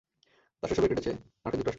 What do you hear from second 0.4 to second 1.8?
তার শৈশবের কেটেছে মার্কিন যুক্তরাষ্ট্রে।